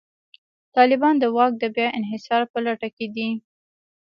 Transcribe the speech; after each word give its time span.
طالبان 0.75 1.15
د 1.19 1.23
واک 1.35 1.51
د 1.59 1.63
بیا 1.75 1.87
انحصار 1.99 2.41
په 2.51 2.57
لټه 2.65 2.89
کې 2.95 3.07
دي. 3.15 3.29